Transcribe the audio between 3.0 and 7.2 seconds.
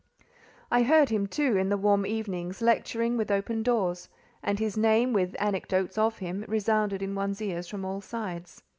with open doors, and his name, with anecdotes of him, resounded in